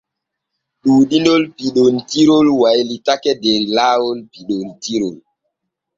Ɗuuɗinol 0.83 1.43
piɓontirol 1.55 2.47
waylataako 2.61 3.31
der 3.41 3.59
laawol 3.75 4.19
piɓontirol. 4.31 5.17